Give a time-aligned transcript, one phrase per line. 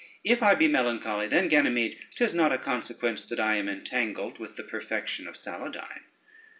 [0.23, 4.55] If I be melancholy, then, Ganymede, 'tis not a consequence that I am entangled with
[4.55, 6.01] the perfection of Saladyne.